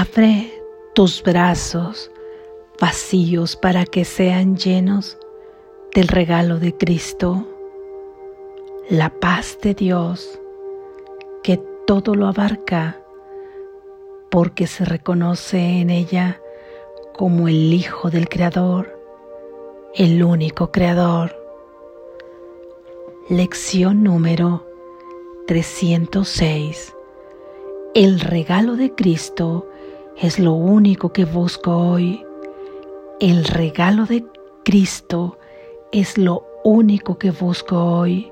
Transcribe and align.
Abre 0.00 0.50
tus 0.94 1.22
brazos 1.22 2.10
vacíos 2.80 3.54
para 3.54 3.84
que 3.84 4.06
sean 4.06 4.56
llenos 4.56 5.18
del 5.94 6.08
regalo 6.08 6.58
de 6.58 6.74
Cristo, 6.74 7.46
la 8.88 9.10
paz 9.10 9.58
de 9.60 9.74
Dios 9.74 10.40
que 11.42 11.58
todo 11.86 12.14
lo 12.14 12.28
abarca 12.28 12.98
porque 14.30 14.66
se 14.66 14.86
reconoce 14.86 15.58
en 15.58 15.90
ella 15.90 16.40
como 17.12 17.46
el 17.48 17.74
Hijo 17.74 18.08
del 18.08 18.30
Creador, 18.30 18.98
el 19.94 20.24
único 20.24 20.72
Creador. 20.72 21.36
Lección 23.28 24.02
número 24.02 24.66
306. 25.46 26.96
El 27.92 28.18
regalo 28.20 28.76
de 28.76 28.94
Cristo 28.94 29.69
es 30.20 30.38
lo 30.38 30.52
único 30.52 31.12
que 31.14 31.24
busco 31.24 31.74
hoy. 31.74 32.22
El 33.20 33.44
regalo 33.44 34.04
de 34.04 34.24
Cristo 34.64 35.38
es 35.92 36.18
lo 36.18 36.44
único 36.62 37.16
que 37.16 37.30
busco 37.30 37.76
hoy. 37.76 38.30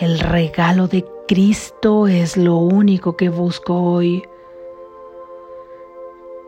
El 0.00 0.18
regalo 0.18 0.88
de 0.88 1.04
Cristo 1.28 2.08
es 2.08 2.36
lo 2.36 2.56
único 2.56 3.16
que 3.16 3.28
busco 3.28 3.80
hoy. 3.80 4.24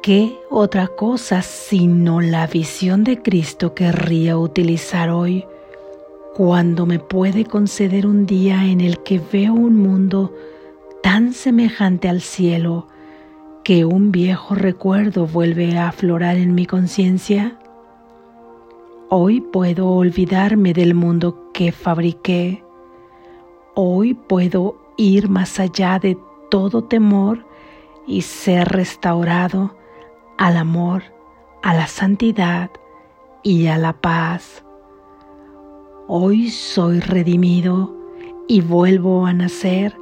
¿Qué 0.02 0.36
otra 0.50 0.88
cosa 0.88 1.42
sino 1.42 2.20
la 2.20 2.48
visión 2.48 3.04
de 3.04 3.22
Cristo 3.22 3.74
querría 3.74 4.36
utilizar 4.36 5.08
hoy 5.08 5.46
cuando 6.34 6.84
me 6.84 6.98
puede 6.98 7.44
conceder 7.44 8.06
un 8.06 8.26
día 8.26 8.64
en 8.64 8.80
el 8.80 9.04
que 9.04 9.20
veo 9.32 9.54
un 9.54 9.76
mundo 9.76 10.34
tan 11.00 11.32
semejante 11.32 12.08
al 12.08 12.20
cielo 12.20 12.88
que 13.66 13.84
un 13.84 14.12
viejo 14.12 14.54
recuerdo 14.54 15.26
vuelve 15.26 15.76
a 15.76 15.88
aflorar 15.88 16.36
en 16.36 16.54
mi 16.54 16.66
conciencia? 16.66 17.58
Hoy 19.10 19.40
puedo 19.40 19.88
olvidarme 19.88 20.72
del 20.72 20.94
mundo 20.94 21.50
que 21.52 21.72
fabriqué. 21.72 22.62
Hoy 23.74 24.14
puedo 24.14 24.76
ir 24.96 25.28
más 25.28 25.58
allá 25.58 25.98
de 25.98 26.16
todo 26.48 26.84
temor 26.84 27.44
y 28.06 28.22
ser 28.22 28.68
restaurado 28.68 29.76
al 30.38 30.58
amor, 30.58 31.02
a 31.64 31.74
la 31.74 31.88
santidad 31.88 32.70
y 33.42 33.66
a 33.66 33.78
la 33.78 33.94
paz. 33.94 34.64
Hoy 36.06 36.50
soy 36.50 37.00
redimido 37.00 37.92
y 38.46 38.60
vuelvo 38.60 39.26
a 39.26 39.32
nacer 39.32 39.92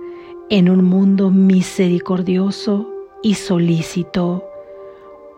en 0.51 0.69
un 0.69 0.85
mundo 0.85 1.31
misericordioso 1.31 2.94
y 3.25 3.35
solícito, 3.35 4.45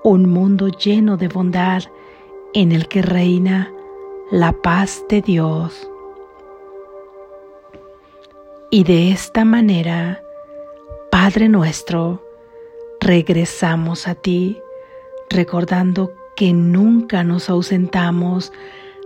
un 0.02 0.28
mundo 0.28 0.66
lleno 0.66 1.16
de 1.16 1.28
bondad 1.28 1.84
en 2.52 2.72
el 2.72 2.88
que 2.88 3.00
reina 3.00 3.72
la 4.32 4.52
paz 4.52 5.04
de 5.08 5.22
Dios. 5.22 5.88
Y 8.72 8.82
de 8.82 9.12
esta 9.12 9.44
manera, 9.44 10.20
Padre 11.12 11.48
nuestro, 11.48 12.24
regresamos 13.00 14.08
a 14.08 14.16
ti 14.16 14.58
recordando 15.30 16.12
que 16.34 16.52
nunca 16.52 17.22
nos 17.22 17.48
ausentamos, 17.48 18.52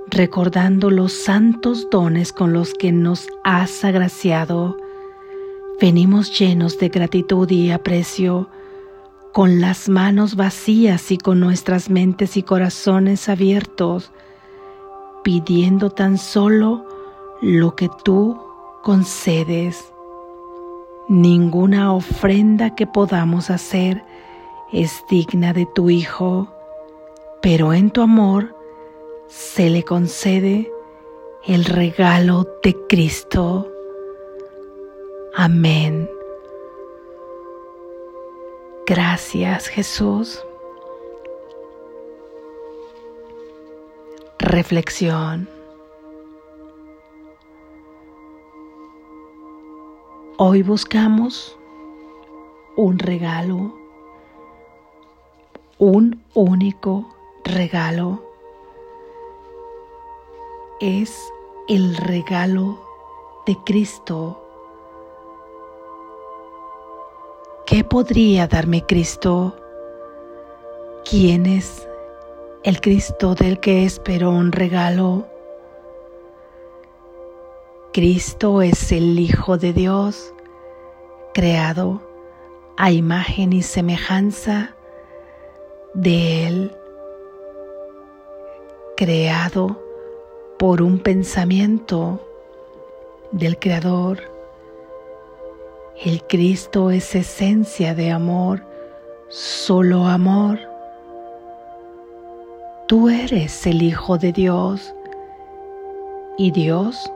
recordando 0.08 0.88
los 0.90 1.12
santos 1.12 1.86
dones 1.90 2.32
con 2.32 2.54
los 2.54 2.72
que 2.72 2.92
nos 2.92 3.28
has 3.44 3.84
agraciado. 3.84 4.78
Venimos 5.78 6.38
llenos 6.38 6.78
de 6.78 6.88
gratitud 6.88 7.50
y 7.50 7.70
aprecio, 7.72 8.48
con 9.32 9.60
las 9.60 9.88
manos 9.88 10.36
vacías 10.36 11.10
y 11.10 11.18
con 11.18 11.40
nuestras 11.40 11.88
mentes 11.90 12.36
y 12.36 12.42
corazones 12.42 13.28
abiertos, 13.28 14.10
pidiendo 15.22 15.90
tan 15.90 16.18
solo 16.18 16.84
lo 17.40 17.76
que 17.76 17.88
tú 18.04 18.40
concedes. 18.82 19.92
Ninguna 21.08 21.92
ofrenda 21.92 22.74
que 22.74 22.86
podamos 22.86 23.50
hacer 23.50 24.04
es 24.72 25.04
digna 25.08 25.52
de 25.52 25.66
tu 25.66 25.90
Hijo, 25.90 26.48
pero 27.42 27.72
en 27.72 27.90
tu 27.90 28.02
amor 28.02 28.54
se 29.28 29.70
le 29.70 29.84
concede 29.84 30.70
el 31.46 31.64
regalo 31.64 32.46
de 32.62 32.76
Cristo. 32.88 33.68
Amén. 35.34 36.08
Gracias 38.90 39.68
Jesús. 39.68 40.44
Reflexión. 44.40 45.48
Hoy 50.38 50.62
buscamos 50.64 51.56
un 52.74 52.98
regalo 52.98 53.72
un 55.78 56.24
único 56.34 57.06
regalo. 57.44 58.24
Es 60.80 61.32
el 61.68 61.96
regalo 61.96 62.80
de 63.46 63.56
Cristo. 63.64 64.49
¿Qué 67.70 67.84
podría 67.84 68.48
darme 68.48 68.84
Cristo? 68.84 69.54
¿Quién 71.08 71.46
es 71.46 71.88
el 72.64 72.80
Cristo 72.80 73.36
del 73.36 73.60
que 73.60 73.84
espero 73.84 74.32
un 74.32 74.50
regalo? 74.50 75.28
Cristo 77.92 78.60
es 78.60 78.90
el 78.90 79.20
Hijo 79.20 79.56
de 79.56 79.72
Dios, 79.72 80.34
creado 81.32 82.02
a 82.76 82.90
imagen 82.90 83.52
y 83.52 83.62
semejanza 83.62 84.74
de 85.94 86.48
Él, 86.48 86.76
creado 88.96 89.80
por 90.58 90.82
un 90.82 90.98
pensamiento 90.98 92.20
del 93.30 93.60
Creador. 93.60 94.29
El 96.02 96.22
Cristo 96.22 96.90
es 96.90 97.14
esencia 97.14 97.94
de 97.94 98.10
amor, 98.10 98.62
solo 99.28 100.06
amor. 100.06 100.58
Tú 102.88 103.10
eres 103.10 103.66
el 103.66 103.82
Hijo 103.82 104.16
de 104.16 104.32
Dios 104.32 104.94
y 106.38 106.52
Dios 106.52 107.12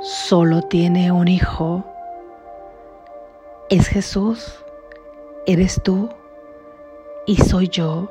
solo 0.00 0.62
tiene 0.62 1.12
un 1.12 1.28
Hijo. 1.28 1.84
Es 3.68 3.86
Jesús, 3.86 4.64
eres 5.44 5.78
tú 5.82 6.08
y 7.26 7.36
soy 7.36 7.68
yo, 7.68 8.08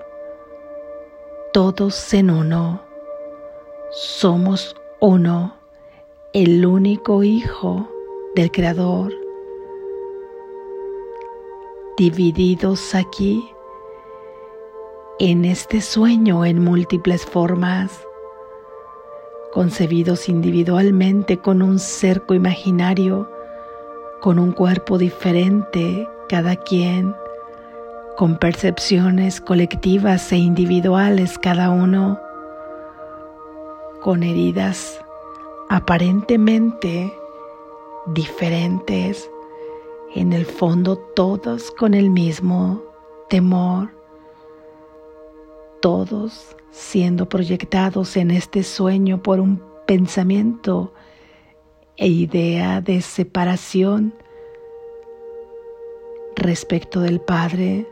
todos 1.51 2.13
en 2.13 2.29
uno. 2.29 2.79
Somos 3.89 4.75
uno, 4.99 5.55
el 6.31 6.63
único 6.63 7.23
Hijo 7.23 7.89
del 8.35 8.51
Creador, 8.51 9.24
divididos 11.97 12.95
aquí 12.95 13.51
en 15.19 15.45
este 15.45 15.81
sueño 15.81 16.45
en 16.45 16.63
múltiples 16.63 17.25
formas, 17.25 18.01
concebidos 19.53 20.27
individualmente 20.27 21.37
con 21.37 21.61
un 21.61 21.79
cerco 21.79 22.33
imaginario, 22.33 23.29
con 24.21 24.39
un 24.39 24.51
cuerpo 24.51 24.97
diferente 24.97 26.07
cada 26.27 26.55
quien 26.55 27.15
con 28.15 28.37
percepciones 28.37 29.41
colectivas 29.41 30.31
e 30.31 30.37
individuales 30.37 31.37
cada 31.37 31.69
uno, 31.69 32.19
con 34.01 34.23
heridas 34.23 35.01
aparentemente 35.69 37.13
diferentes, 38.07 39.29
en 40.15 40.31
el 40.31 40.45
fondo 40.45 40.97
todos 40.97 41.71
con 41.71 41.93
el 41.93 42.09
mismo 42.09 42.81
temor, 43.29 43.89
todos 45.81 46.55
siendo 46.71 47.27
proyectados 47.27 48.15
en 48.15 48.31
este 48.31 48.63
sueño 48.63 49.21
por 49.21 49.41
un 49.41 49.61
pensamiento 49.85 50.93
e 51.97 52.07
idea 52.07 52.79
de 52.79 53.01
separación 53.01 54.13
respecto 56.37 57.01
del 57.01 57.19
Padre. 57.19 57.85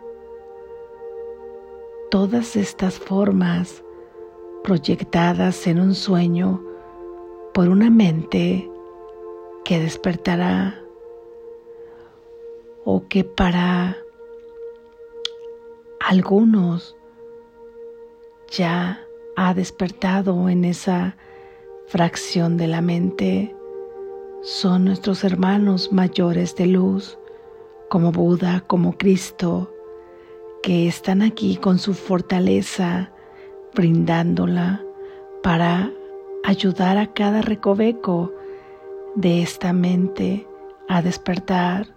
Todas 2.10 2.56
estas 2.56 3.00
formas 3.00 3.84
proyectadas 4.64 5.68
en 5.68 5.80
un 5.80 5.94
sueño 5.94 6.64
por 7.54 7.68
una 7.68 7.90
mente 7.90 8.70
que 9.66 9.80
despertará 9.80 10.83
o 12.86 13.08
que 13.08 13.24
para 13.24 13.98
algunos 16.00 16.96
ya 18.52 19.06
ha 19.36 19.54
despertado 19.54 20.50
en 20.50 20.66
esa 20.66 21.16
fracción 21.88 22.58
de 22.58 22.68
la 22.68 22.82
mente 22.82 23.56
son 24.44 24.84
nuestros 24.84 25.24
hermanos 25.24 25.94
mayores 25.94 26.56
de 26.56 26.68
luz, 26.68 27.18
como 27.90 28.12
Buda, 28.12 28.62
como 28.68 28.98
Cristo, 28.98 29.74
que 30.62 30.88
están 30.88 31.22
aquí 31.22 31.56
con 31.56 31.80
su 31.80 31.94
fortaleza, 31.94 33.12
brindándola 33.74 34.84
para 35.42 35.92
ayudar 36.44 36.98
a 36.98 37.14
cada 37.14 37.42
recoveco 37.42 38.34
de 39.16 39.42
esta 39.42 39.72
mente 39.72 40.46
a 40.90 41.02
despertar. 41.02 41.88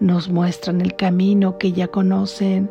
Nos 0.00 0.28
muestran 0.28 0.80
el 0.80 0.96
camino 0.96 1.58
que 1.58 1.72
ya 1.72 1.88
conocen, 1.88 2.70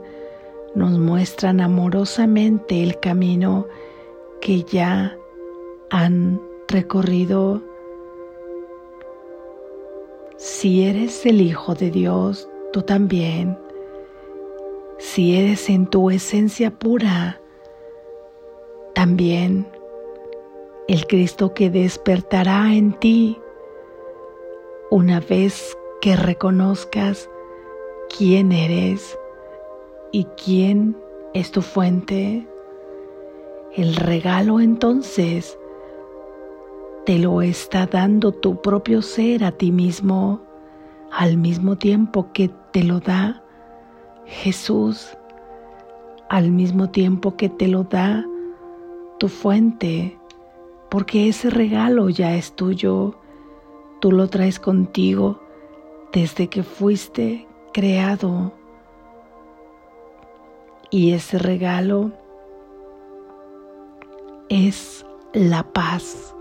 nos 0.76 0.98
muestran 0.98 1.62
amorosamente 1.62 2.84
el 2.84 3.00
camino 3.00 3.68
que 4.42 4.64
ya 4.64 5.16
han 5.90 6.42
recorrido. 6.68 7.62
Si 10.38 10.84
eres 10.84 11.26
el 11.26 11.42
Hijo 11.42 11.76
de 11.76 11.92
Dios, 11.92 12.50
tú 12.74 12.82
también. 12.82 13.58
Si 14.98 15.36
eres 15.36 15.70
en 15.70 15.88
tu 15.88 16.10
esencia 16.10 16.72
pura, 16.72 17.40
también 18.94 19.68
el 20.88 21.06
Cristo 21.08 21.54
que 21.54 21.70
despertará 21.70 22.74
en 22.74 22.94
ti 22.94 23.40
una 24.92 25.20
vez 25.20 25.78
que 26.02 26.16
reconozcas 26.16 27.30
quién 28.18 28.52
eres 28.52 29.18
y 30.12 30.26
quién 30.44 30.96
es 31.34 31.52
tu 31.52 31.62
fuente. 31.62 32.48
El 33.76 33.96
regalo 33.96 34.60
entonces 34.60 35.58
te 37.06 37.20
lo 37.20 37.42
está 37.42 37.86
dando 37.86 38.32
tu 38.32 38.62
propio 38.62 39.02
ser 39.02 39.44
a 39.44 39.52
ti 39.52 39.72
mismo 39.72 40.42
al 41.12 41.38
mismo 41.38 41.76
tiempo 41.76 42.32
que 42.34 42.52
te 42.72 42.84
lo 42.84 43.00
da 43.00 43.44
Jesús, 44.26 45.18
al 46.30 46.52
mismo 46.52 46.90
tiempo 46.92 47.36
que 47.36 47.50
te 47.50 47.68
lo 47.68 47.84
da 47.84 48.26
tu 49.18 49.28
fuente, 49.28 50.20
porque 50.90 51.28
ese 51.28 51.50
regalo 51.50 52.10
ya 52.10 52.36
es 52.36 52.56
tuyo, 52.56 53.16
tú 54.00 54.12
lo 54.12 54.28
traes 54.28 54.60
contigo 54.60 55.42
desde 56.14 56.48
que 56.48 56.64
fuiste 56.64 57.48
creado. 57.74 58.54
Y 60.92 61.14
ese 61.14 61.38
regalo 61.38 62.12
es 64.50 65.06
la 65.34 65.64
paz, 65.64 66.36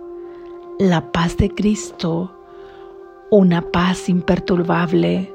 la 0.79 1.13
paz 1.13 1.37
de 1.37 1.51
Cristo, 1.51 2.35
una 3.31 3.61
paz 3.61 4.09
imperturbable, 4.09 5.31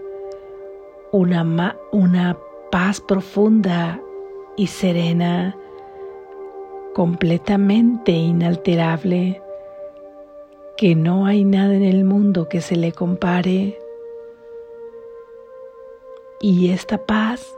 una, 1.11 1.77
una 1.91 2.37
paz 2.71 2.99
profunda 2.99 4.01
y 4.57 4.67
serena 4.67 5.55
completamente 6.95 8.11
inalterable, 8.11 9.41
que 10.77 10.95
no 10.95 11.27
hay 11.27 11.43
nada 11.43 11.75
en 11.75 11.83
el 11.83 12.03
mundo 12.03 12.49
que 12.49 12.61
se 12.61 12.75
le 12.75 12.91
compare. 12.91 13.77
Y 16.43 16.71
esta 16.71 16.97
paz 16.97 17.55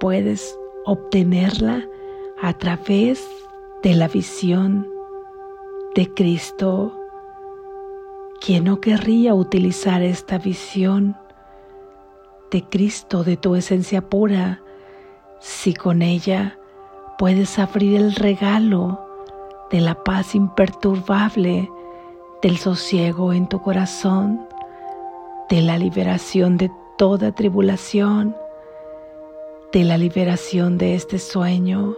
puedes 0.00 0.54
obtenerla 0.84 1.82
a 2.42 2.52
través 2.52 3.26
de 3.82 3.94
la 3.94 4.06
visión 4.06 4.86
de 5.94 6.12
Cristo. 6.12 6.94
¿Quién 8.42 8.64
no 8.64 8.82
querría 8.82 9.32
utilizar 9.32 10.02
esta 10.02 10.36
visión 10.36 11.16
de 12.50 12.62
Cristo, 12.64 13.24
de 13.24 13.38
tu 13.38 13.56
esencia 13.56 14.06
pura, 14.10 14.60
si 15.38 15.72
con 15.72 16.02
ella 16.02 16.58
puedes 17.16 17.58
abrir 17.58 17.96
el 17.96 18.14
regalo 18.14 19.00
de 19.70 19.80
la 19.80 20.04
paz 20.04 20.34
imperturbable, 20.34 21.70
del 22.42 22.58
sosiego 22.58 23.32
en 23.32 23.48
tu 23.48 23.62
corazón, 23.62 24.46
de 25.48 25.62
la 25.62 25.78
liberación 25.78 26.58
de 26.58 26.70
toda 27.00 27.32
tribulación, 27.32 28.36
de 29.72 29.84
la 29.84 29.96
liberación 29.96 30.76
de 30.76 30.94
este 30.94 31.18
sueño 31.18 31.96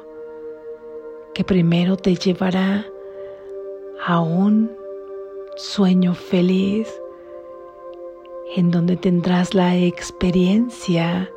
que 1.35 1.43
primero 1.43 1.97
te 1.97 2.15
llevará 2.15 2.87
a 4.07 4.21
un 4.21 4.71
sueño 5.57 6.15
feliz 6.15 6.89
en 8.55 8.71
donde 8.71 8.97
tendrás 8.97 9.55
la 9.55 9.77
experiencia 9.77 11.29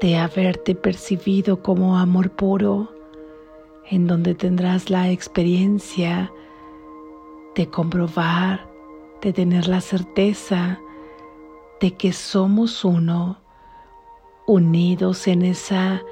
de 0.00 0.16
haberte 0.16 0.74
percibido 0.74 1.62
como 1.62 1.96
amor 1.96 2.30
puro, 2.30 2.88
en 3.88 4.08
donde 4.08 4.34
tendrás 4.34 4.90
la 4.90 5.12
experiencia 5.12 6.32
de 7.54 7.68
comprobar, 7.68 8.68
de 9.22 9.32
tener 9.32 9.68
la 9.68 9.80
certeza 9.80 10.80
de 11.84 11.94
que 11.98 12.14
somos 12.14 12.82
uno, 12.82 13.36
unidos 14.46 15.26
en 15.26 15.42
esa 15.42 16.02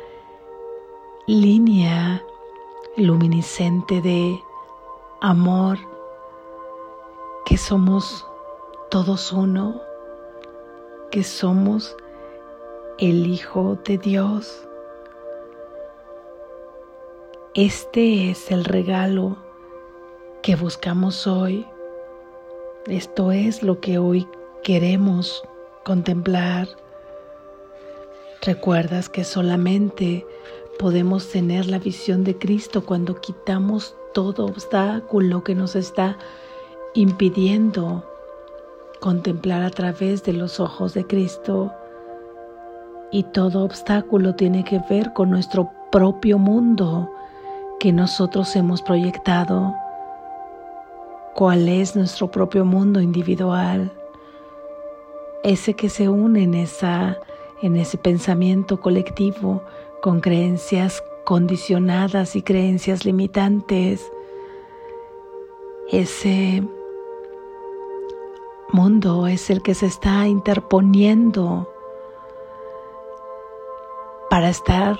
línea 1.26 2.22
luminiscente 2.98 4.02
de 4.02 4.38
amor, 5.22 5.78
que 7.46 7.56
somos 7.56 8.26
todos 8.90 9.32
uno, 9.32 9.80
que 11.10 11.24
somos 11.24 11.96
el 12.98 13.26
Hijo 13.26 13.78
de 13.86 13.96
Dios. 13.96 14.68
Este 17.54 18.30
es 18.30 18.50
el 18.50 18.66
regalo 18.66 19.38
que 20.42 20.54
buscamos 20.54 21.26
hoy. 21.26 21.66
Esto 22.88 23.32
es 23.32 23.62
lo 23.62 23.80
que 23.80 23.96
hoy 23.96 24.28
queremos 24.62 25.42
contemplar. 25.84 26.68
Recuerdas 28.42 29.08
que 29.08 29.24
solamente 29.24 30.26
podemos 30.78 31.28
tener 31.30 31.66
la 31.66 31.78
visión 31.78 32.24
de 32.24 32.38
Cristo 32.38 32.84
cuando 32.84 33.20
quitamos 33.20 33.94
todo 34.14 34.46
obstáculo 34.46 35.44
que 35.44 35.54
nos 35.54 35.76
está 35.76 36.18
impidiendo 36.94 38.04
contemplar 39.00 39.62
a 39.62 39.70
través 39.70 40.22
de 40.22 40.32
los 40.32 40.60
ojos 40.60 40.94
de 40.94 41.06
Cristo 41.06 41.72
y 43.10 43.24
todo 43.24 43.64
obstáculo 43.64 44.34
tiene 44.34 44.64
que 44.64 44.80
ver 44.88 45.12
con 45.12 45.30
nuestro 45.30 45.70
propio 45.90 46.38
mundo 46.38 47.10
que 47.78 47.92
nosotros 47.92 48.54
hemos 48.56 48.80
proyectado. 48.80 49.74
¿Cuál 51.34 51.68
es 51.68 51.94
nuestro 51.96 52.30
propio 52.30 52.64
mundo 52.64 53.00
individual? 53.00 53.92
Ese 55.44 55.74
que 55.74 55.88
se 55.88 56.08
une 56.08 56.44
en, 56.44 56.54
ese 56.54 57.98
pensamiento 57.98 58.80
colectivo 58.80 59.62
con 60.00 60.20
creencias 60.20 61.02
condicionadas 61.24 62.36
y 62.36 62.42
creencias 62.42 63.04
limitantes. 63.04 64.10
Ese 65.90 66.62
mundo 68.72 69.26
es 69.26 69.50
el 69.50 69.62
que 69.62 69.74
se 69.74 69.86
está 69.86 70.26
interponiendo 70.26 71.68
para 74.30 74.48
estar 74.48 74.98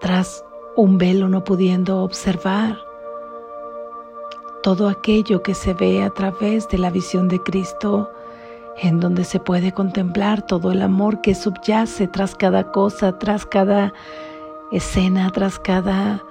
tras 0.00 0.44
un 0.76 0.96
velo 0.98 1.28
no 1.28 1.42
pudiendo 1.42 2.02
observar 2.02 2.78
todo 4.62 4.88
aquello 4.88 5.42
que 5.42 5.54
se 5.54 5.74
ve 5.74 6.02
a 6.02 6.10
través 6.10 6.68
de 6.68 6.78
la 6.78 6.90
visión 6.90 7.28
de 7.28 7.42
Cristo, 7.42 8.10
en 8.76 9.00
donde 9.00 9.24
se 9.24 9.40
puede 9.40 9.72
contemplar 9.72 10.46
todo 10.46 10.72
el 10.72 10.82
amor 10.82 11.20
que 11.20 11.34
subyace 11.34 12.08
tras 12.08 12.34
cada 12.34 12.72
cosa, 12.72 13.18
tras 13.18 13.46
cada 13.46 13.92
escena, 14.72 15.30
tras 15.32 15.58
cada 15.58 16.22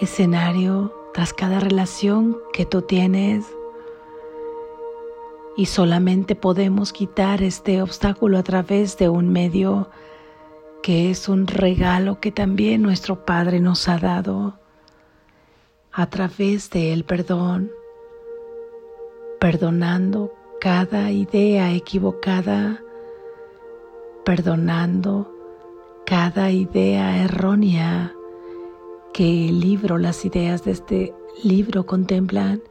escenario, 0.00 0.92
tras 1.12 1.32
cada 1.32 1.60
relación 1.60 2.38
que 2.52 2.64
tú 2.64 2.82
tienes. 2.82 3.44
Y 5.56 5.66
solamente 5.66 6.36
podemos 6.36 6.92
quitar 6.92 7.42
este 7.42 7.82
obstáculo 7.82 8.38
a 8.38 8.42
través 8.42 8.96
de 8.96 9.08
un 9.08 9.28
medio 9.30 9.90
que 10.82 11.10
es 11.10 11.28
un 11.28 11.46
regalo 11.46 12.20
que 12.20 12.30
también 12.30 12.82
nuestro 12.82 13.24
Padre 13.24 13.60
nos 13.60 13.88
ha 13.88 13.98
dado 13.98 14.58
a 15.92 16.08
través 16.08 16.70
del 16.70 17.04
perdón, 17.04 17.72
perdonando 19.40 20.32
cada 20.60 21.12
idea 21.12 21.72
equivocada, 21.72 22.82
perdonando 24.24 25.32
cada 26.04 26.50
idea 26.50 27.22
errónea 27.22 28.14
que 29.12 29.48
el 29.48 29.60
libro, 29.60 29.98
las 29.98 30.24
ideas 30.24 30.64
de 30.64 30.72
este 30.72 31.14
libro 31.44 31.86
contemplan 31.86 32.62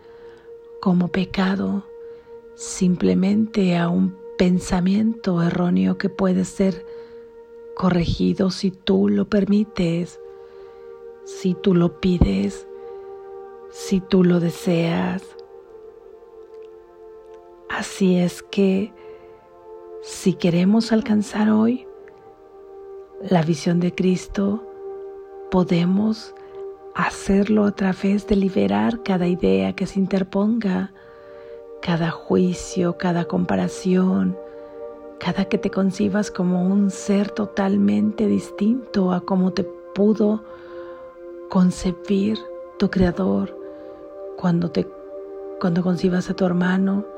como 0.82 1.08
pecado, 1.08 1.84
simplemente 2.56 3.78
a 3.78 3.88
un 3.88 4.18
pensamiento 4.38 5.42
erróneo 5.42 5.98
que 5.98 6.10
puede 6.10 6.46
ser 6.46 6.86
corregido 7.76 8.52
si 8.52 8.72
tú 8.72 9.08
lo 9.08 9.30
permites, 9.30 10.20
si 11.26 11.54
tú 11.54 11.74
lo 11.74 12.02
pides, 12.02 12.68
si 13.72 14.02
tú 14.02 14.24
lo 14.24 14.40
deseas. 14.40 15.37
Así 17.78 18.18
es 18.18 18.42
que 18.42 18.92
si 20.02 20.34
queremos 20.34 20.92
alcanzar 20.92 21.52
hoy 21.52 21.86
la 23.30 23.44
visión 23.44 23.80
de 23.80 23.94
Cristo, 23.94 24.64
podemos 25.52 26.34
hacerlo 26.96 27.66
a 27.66 27.72
través 27.74 28.26
de 28.26 28.36
liberar 28.36 29.04
cada 29.04 29.28
idea 29.28 29.74
que 29.74 29.86
se 29.86 30.00
interponga, 30.00 30.92
cada 31.84 32.10
juicio, 32.10 32.98
cada 32.98 33.26
comparación, 33.26 34.36
cada 35.20 35.46
que 35.46 35.60
te 35.60 35.70
concibas 35.70 36.32
como 36.32 36.66
un 36.66 36.90
ser 36.90 37.30
totalmente 37.30 38.26
distinto 38.26 39.12
a 39.12 39.22
como 39.22 39.54
te 39.54 39.64
pudo 39.94 40.44
concebir 41.48 42.40
tu 42.80 42.90
creador. 42.90 43.56
Cuando 44.36 44.72
te 44.72 44.88
cuando 45.60 45.84
concibas 45.84 46.28
a 46.32 46.36
tu 46.36 46.44
hermano 46.44 47.17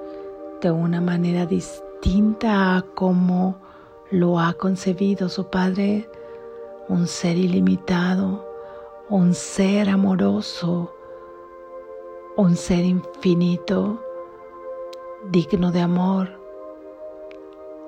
de 0.62 0.72
una 0.72 1.00
manera 1.00 1.46
distinta 1.46 2.76
a 2.76 2.82
como 2.82 3.58
lo 4.12 4.40
ha 4.40 4.54
concebido 4.54 5.30
su 5.30 5.50
padre, 5.50 6.10
un 6.90 7.08
ser 7.08 7.38
ilimitado, 7.38 8.46
un 9.10 9.34
ser 9.34 9.90
amoroso, 9.90 10.94
un 12.36 12.58
ser 12.58 12.84
infinito, 12.84 14.04
digno 15.32 15.72
de 15.72 15.82
amor, 15.82 16.30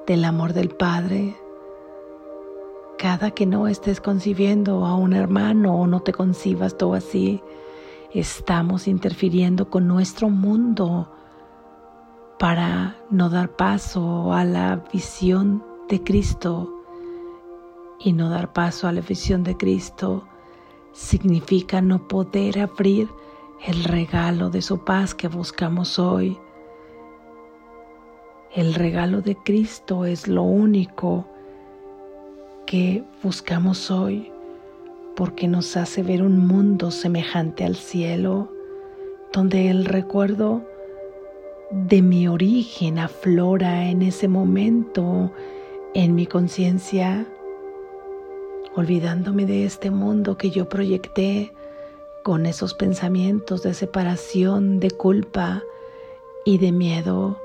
del 0.08 0.24
amor 0.24 0.54
del 0.54 0.70
Padre. 0.70 1.36
Cada 2.98 3.32
que 3.32 3.46
no 3.46 3.68
estés 3.68 4.00
concibiendo 4.00 4.86
a 4.86 4.96
un 4.96 5.13
hermano 5.13 5.75
o 5.75 5.88
no 5.88 6.01
te 6.01 6.13
concibas 6.13 6.78
tú 6.78 6.94
así, 6.94 7.42
estamos 8.13 8.88
interfiriendo 8.88 9.70
con 9.70 9.88
nuestro 9.88 10.30
mundo 10.30 11.10
para 12.42 12.98
no 13.10 13.30
dar 13.30 13.56
paso 13.56 14.34
a 14.34 14.44
la 14.44 14.84
visión 14.92 15.64
de 15.88 16.04
Cristo. 16.04 16.74
Y 18.00 18.12
no 18.12 18.30
dar 18.30 18.52
paso 18.52 18.90
a 18.90 18.92
la 18.92 19.02
visión 19.02 19.44
de 19.44 19.56
Cristo 19.56 20.28
significa 20.92 21.82
no 21.82 22.08
poder 22.10 22.60
abrir 22.60 23.08
el 23.66 23.84
regalo 23.84 24.50
de 24.50 24.62
su 24.62 24.84
paz 24.84 25.14
que 25.14 25.30
buscamos 25.30 26.00
hoy 26.00 26.38
el 28.54 28.74
regalo 28.74 29.22
de 29.22 29.38
Cristo 29.38 30.04
es 30.04 30.28
lo 30.28 30.44
único 30.44 31.26
que 32.66 33.02
buscamos 33.24 33.90
hoy 33.90 34.30
porque 35.16 35.48
nos 35.48 35.78
hace 35.78 36.04
ver 36.04 36.22
un 36.22 36.48
mundo 36.48 36.92
semejante 36.92 37.64
al 37.64 37.78
cielo, 37.78 38.52
donde 39.32 39.70
el 39.70 39.86
recuerdo 39.86 40.66
de 41.72 42.01
mi 42.01 42.28
origen 42.28 43.00
aflora 43.00 43.90
en 43.90 44.01
ese 44.01 44.28
momento 44.28 45.32
en 45.94 46.16
mi 46.16 46.25
conciencia, 46.25 47.25
olvidándome 48.75 49.46
de 49.46 49.66
este 49.66 49.92
mundo 49.92 50.38
que 50.38 50.51
yo 50.51 50.70
proyecté 50.70 51.54
con 52.24 52.46
esos 52.46 52.74
pensamientos 52.74 53.63
de 53.63 53.74
separación, 53.74 54.80
de 54.80 54.92
culpa 54.92 55.63
y 56.46 56.58
de 56.58 56.72
miedo 56.72 57.38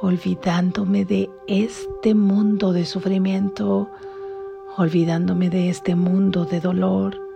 olvidándome 0.00 1.04
de 1.04 1.28
este 1.46 2.14
mundo 2.14 2.72
de 2.72 2.84
sufrimiento, 2.84 3.88
olvidándome 4.76 5.50
de 5.50 5.70
este 5.70 5.96
mundo 5.96 6.44
de 6.44 6.60
dolor. 6.60 7.27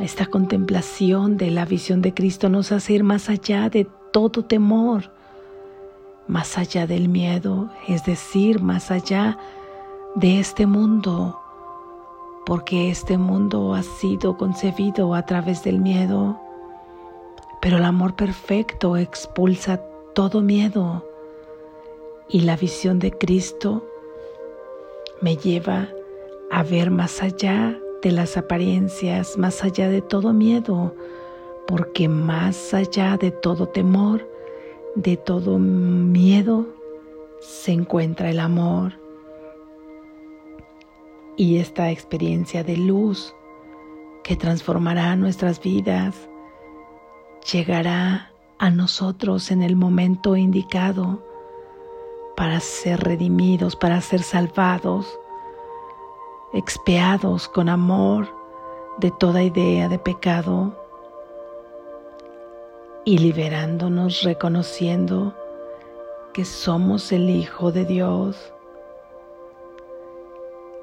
Esta 0.00 0.24
contemplación 0.24 1.36
de 1.36 1.50
la 1.50 1.66
visión 1.66 2.00
de 2.00 2.14
Cristo 2.14 2.48
nos 2.48 2.72
hace 2.72 2.94
ir 2.94 3.04
más 3.04 3.28
allá 3.28 3.68
de 3.68 3.86
todo 4.12 4.42
temor, 4.46 5.10
más 6.26 6.56
allá 6.56 6.86
del 6.86 7.10
miedo, 7.10 7.70
es 7.86 8.06
decir, 8.06 8.62
más 8.62 8.90
allá 8.90 9.36
de 10.14 10.40
este 10.40 10.66
mundo, 10.66 11.38
porque 12.46 12.88
este 12.88 13.18
mundo 13.18 13.74
ha 13.74 13.82
sido 13.82 14.38
concebido 14.38 15.14
a 15.14 15.26
través 15.26 15.64
del 15.64 15.80
miedo, 15.80 16.40
pero 17.60 17.76
el 17.76 17.84
amor 17.84 18.14
perfecto 18.14 18.96
expulsa 18.96 19.82
todo 20.14 20.40
miedo 20.40 21.04
y 22.26 22.40
la 22.40 22.56
visión 22.56 22.98
de 23.00 23.10
Cristo 23.12 23.84
me 25.20 25.36
lleva 25.36 25.88
a 26.50 26.62
ver 26.62 26.90
más 26.90 27.22
allá 27.22 27.76
de 28.02 28.12
las 28.12 28.36
apariencias, 28.36 29.36
más 29.36 29.62
allá 29.62 29.88
de 29.88 30.02
todo 30.02 30.32
miedo, 30.32 30.94
porque 31.66 32.08
más 32.08 32.74
allá 32.74 33.16
de 33.16 33.30
todo 33.30 33.68
temor, 33.68 34.28
de 34.94 35.16
todo 35.16 35.58
miedo, 35.58 36.66
se 37.40 37.72
encuentra 37.72 38.30
el 38.30 38.40
amor. 38.40 38.98
Y 41.36 41.58
esta 41.58 41.90
experiencia 41.90 42.64
de 42.64 42.76
luz 42.76 43.34
que 44.24 44.36
transformará 44.36 45.16
nuestras 45.16 45.60
vidas 45.60 46.28
llegará 47.50 48.30
a 48.58 48.70
nosotros 48.70 49.50
en 49.50 49.62
el 49.62 49.74
momento 49.74 50.36
indicado 50.36 51.24
para 52.36 52.60
ser 52.60 53.00
redimidos, 53.00 53.76
para 53.76 54.00
ser 54.00 54.22
salvados, 54.22 55.18
expiados 56.52 57.48
con 57.48 57.68
amor 57.68 58.28
de 58.98 59.10
toda 59.12 59.42
idea 59.42 59.88
de 59.88 59.98
pecado 59.98 60.76
y 63.04 63.18
liberándonos 63.18 64.22
reconociendo 64.22 65.34
que 66.34 66.44
somos 66.44 67.12
el 67.12 67.30
Hijo 67.30 67.72
de 67.72 67.84
Dios. 67.84 68.52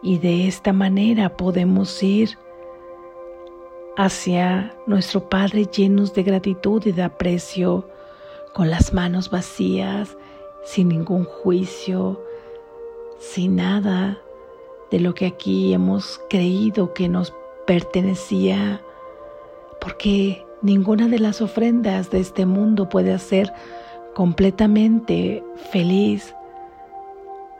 Y 0.01 0.19
de 0.19 0.47
esta 0.47 0.73
manera 0.73 1.35
podemos 1.35 2.01
ir 2.01 2.37
hacia 3.97 4.75
nuestro 4.85 5.27
Padre 5.27 5.65
llenos 5.65 6.13
de 6.13 6.23
gratitud 6.23 6.85
y 6.85 6.91
de 6.91 7.03
aprecio, 7.03 7.89
con 8.53 8.69
las 8.69 8.93
manos 8.93 9.29
vacías, 9.29 10.17
sin 10.63 10.89
ningún 10.89 11.25
juicio, 11.25 12.21
sin 13.19 13.57
nada 13.57 14.19
de 14.91 14.99
lo 14.99 15.13
que 15.13 15.25
aquí 15.25 15.73
hemos 15.73 16.21
creído 16.29 16.93
que 16.93 17.09
nos 17.09 17.33
pertenecía, 17.65 18.81
porque 19.81 20.45
ninguna 20.61 21.07
de 21.07 21.19
las 21.19 21.41
ofrendas 21.41 22.09
de 22.09 22.19
este 22.19 22.45
mundo 22.45 22.89
puede 22.89 23.13
hacer 23.13 23.53
completamente 24.15 25.43
feliz 25.71 26.33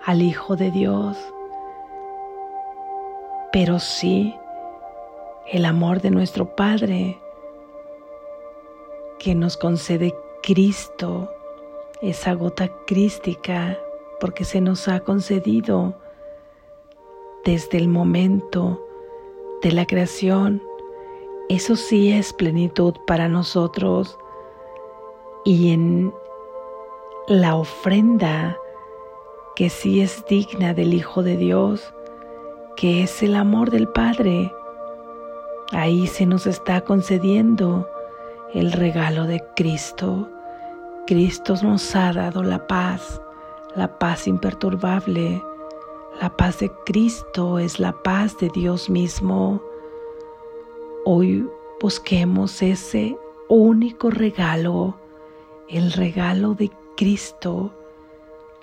al 0.05 0.21
Hijo 0.21 0.55
de 0.55 0.71
Dios, 0.71 1.17
pero 3.51 3.79
sí 3.79 4.35
el 5.51 5.65
amor 5.65 6.01
de 6.01 6.11
nuestro 6.11 6.55
Padre 6.55 7.19
que 9.19 9.35
nos 9.35 9.57
concede 9.57 10.15
Cristo, 10.43 11.31
esa 12.01 12.33
gota 12.33 12.69
crística, 12.85 13.77
porque 14.19 14.45
se 14.45 14.61
nos 14.61 14.87
ha 14.87 15.01
concedido 15.01 15.95
desde 17.47 17.79
el 17.79 17.87
momento 17.87 18.79
de 19.63 19.71
la 19.71 19.87
creación. 19.87 20.61
Eso 21.49 21.75
sí 21.75 22.11
es 22.11 22.31
plenitud 22.31 22.93
para 23.07 23.27
nosotros 23.27 24.19
y 25.43 25.71
en 25.73 26.13
la 27.27 27.55
ofrenda 27.55 28.55
que 29.55 29.71
sí 29.71 30.01
es 30.01 30.23
digna 30.29 30.75
del 30.75 30.93
Hijo 30.93 31.23
de 31.23 31.37
Dios, 31.37 31.91
que 32.75 33.01
es 33.01 33.23
el 33.23 33.35
amor 33.35 33.71
del 33.71 33.87
Padre 33.87 34.51
Ahí 35.73 36.07
se 36.07 36.25
nos 36.25 36.47
está 36.47 36.79
concediendo 36.81 37.89
el 38.53 38.71
regalo 38.71 39.25
de 39.25 39.43
Cristo. 39.57 40.29
Cristo 41.05 41.55
nos 41.61 41.93
ha 41.93 42.13
dado 42.13 42.41
la 42.41 42.67
paz, 42.67 43.21
la 43.75 43.99
paz 43.99 44.27
imperturbable. 44.27 45.43
La 46.19 46.35
paz 46.35 46.59
de 46.59 46.71
Cristo 46.83 47.59
es 47.59 47.79
la 47.79 47.93
paz 48.01 48.39
de 48.39 48.49
Dios 48.49 48.89
mismo. 48.89 49.61
Hoy 51.05 51.47
busquemos 51.79 52.63
ese 52.63 53.15
único 53.49 54.09
regalo, 54.09 54.97
el 55.69 55.91
regalo 55.91 56.55
de 56.55 56.71
Cristo, 56.95 57.71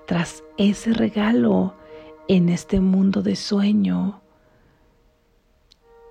tras 0.06 0.42
ese 0.56 0.94
regalo 0.94 1.74
en 2.26 2.48
este 2.48 2.80
mundo 2.80 3.22
de 3.22 3.36
sueño, 3.36 4.20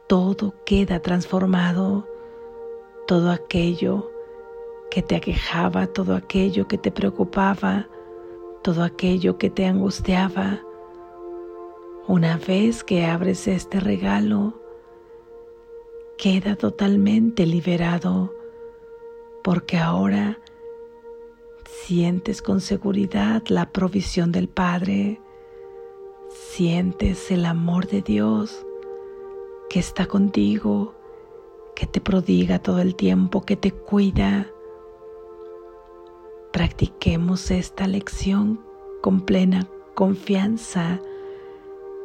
todo 0.08 0.54
queda 0.66 1.02
transformado, 1.02 2.08
todo 3.06 3.32
aquello 3.32 4.10
que 4.90 5.02
te 5.02 5.18
aquejaba, 5.18 5.88
todo 5.88 6.16
aquello 6.16 6.70
que 6.70 6.78
te 6.78 6.90
preocupaba, 6.90 7.88
todo 8.62 8.82
aquello 8.82 9.38
que 9.38 9.50
te 9.50 9.66
angustiaba. 9.66 10.62
Una 12.08 12.36
vez 12.36 12.84
que 12.84 13.06
abres 13.06 13.48
este 13.48 13.80
regalo, 13.80 14.62
queda 16.18 16.58
totalmente 16.58 17.46
liberado 17.46 18.36
porque 19.42 19.78
ahora 19.78 20.38
sientes 21.66 22.42
con 22.42 22.60
seguridad 22.60 23.44
la 23.48 23.72
provisión 23.72 24.34
del 24.34 24.50
Padre, 24.50 25.22
sientes 26.30 27.32
el 27.32 27.46
amor 27.46 27.88
de 27.88 28.02
Dios 28.02 28.66
que 29.70 29.80
está 29.80 30.06
contigo, 30.06 30.94
que 31.74 31.88
te 31.88 32.02
prodiga 32.02 32.60
todo 32.60 32.82
el 32.82 32.96
tiempo, 32.96 33.44
que 33.44 33.56
te 33.56 33.72
cuida. 33.72 34.52
Practiquemos 36.52 37.50
esta 37.50 37.88
lección 37.88 38.60
con 39.02 39.22
plena 39.22 39.70
confianza 39.96 41.00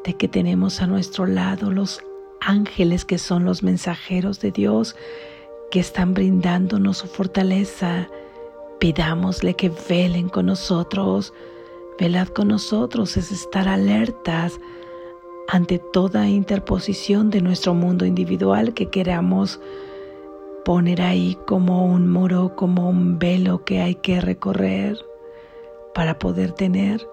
de 0.04 0.14
que 0.14 0.28
tenemos 0.28 0.80
a 0.80 0.86
nuestro 0.86 1.26
lado 1.26 1.70
los 1.70 2.00
ángeles 2.40 3.04
que 3.04 3.18
son 3.18 3.44
los 3.44 3.62
mensajeros 3.62 4.40
de 4.40 4.50
Dios 4.52 4.96
que 5.70 5.80
están 5.80 6.14
brindándonos 6.14 6.98
su 6.98 7.06
fortaleza. 7.08 8.08
Pidámosle 8.78 9.54
que 9.54 9.70
velen 9.88 10.28
con 10.28 10.46
nosotros. 10.46 11.32
Velad 11.98 12.28
con 12.28 12.48
nosotros 12.48 13.16
es 13.16 13.32
estar 13.32 13.68
alertas 13.68 14.60
ante 15.48 15.78
toda 15.78 16.28
interposición 16.28 17.30
de 17.30 17.40
nuestro 17.40 17.74
mundo 17.74 18.04
individual 18.04 18.74
que 18.74 18.86
queramos 18.86 19.60
poner 20.64 21.00
ahí 21.00 21.38
como 21.46 21.86
un 21.86 22.10
muro, 22.10 22.54
como 22.54 22.88
un 22.88 23.18
velo 23.18 23.64
que 23.64 23.80
hay 23.80 23.94
que 23.94 24.20
recorrer 24.20 24.98
para 25.94 26.18
poder 26.18 26.52
tener 26.52 27.08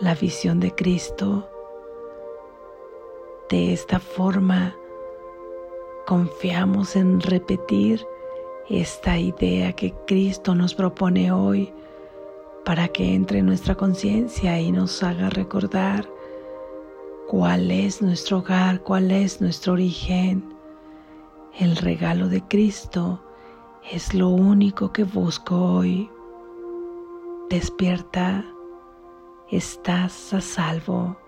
la 0.00 0.14
visión 0.14 0.60
de 0.60 0.74
Cristo. 0.74 1.49
De 3.50 3.72
esta 3.72 3.98
forma, 3.98 4.76
confiamos 6.06 6.94
en 6.94 7.20
repetir 7.20 8.06
esta 8.68 9.18
idea 9.18 9.72
que 9.72 9.92
Cristo 10.06 10.54
nos 10.54 10.72
propone 10.72 11.32
hoy 11.32 11.74
para 12.64 12.86
que 12.86 13.12
entre 13.12 13.40
en 13.40 13.46
nuestra 13.46 13.74
conciencia 13.74 14.60
y 14.60 14.70
nos 14.70 15.02
haga 15.02 15.30
recordar 15.30 16.08
cuál 17.26 17.72
es 17.72 18.00
nuestro 18.00 18.38
hogar, 18.38 18.82
cuál 18.82 19.10
es 19.10 19.40
nuestro 19.40 19.72
origen. 19.72 20.54
El 21.58 21.74
regalo 21.74 22.28
de 22.28 22.42
Cristo 22.42 23.20
es 23.90 24.14
lo 24.14 24.28
único 24.28 24.92
que 24.92 25.02
busco 25.02 25.56
hoy. 25.56 26.08
Despierta, 27.48 28.44
estás 29.50 30.32
a 30.32 30.40
salvo. 30.40 31.19